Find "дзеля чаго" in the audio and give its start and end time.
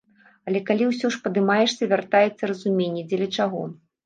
3.13-3.63